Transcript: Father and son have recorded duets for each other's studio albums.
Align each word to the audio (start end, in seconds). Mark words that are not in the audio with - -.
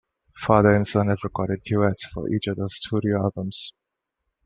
Father 0.35 0.73
and 0.75 0.87
son 0.87 1.09
have 1.09 1.23
recorded 1.23 1.61
duets 1.61 2.07
for 2.07 2.27
each 2.33 2.47
other's 2.47 2.73
studio 2.75 3.21
albums. 3.21 3.71